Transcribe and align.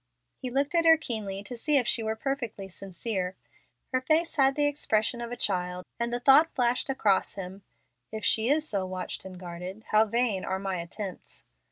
He 0.41 0.49
looked 0.49 0.73
at 0.73 0.83
her 0.85 0.97
keenly 0.97 1.43
to 1.43 1.55
see 1.55 1.77
if 1.77 1.87
she 1.87 2.01
were 2.01 2.15
perfectly 2.15 2.67
sincere. 2.67 3.35
Her 3.91 4.01
face 4.01 4.33
had 4.33 4.55
the 4.55 4.65
expression 4.65 5.21
of 5.21 5.31
a 5.31 5.35
child, 5.37 5.85
and 5.99 6.11
the 6.11 6.19
thought 6.19 6.49
flashed 6.55 6.89
across 6.89 7.35
him, 7.35 7.61
"If 8.11 8.25
she 8.25 8.49
is 8.49 8.67
so 8.67 8.83
watched 8.87 9.25
and 9.25 9.39
guarded, 9.39 9.83
how 9.91 10.05
vain 10.05 10.43
are 10.43 10.57
my 10.57 10.77
attempts!" 10.81 11.43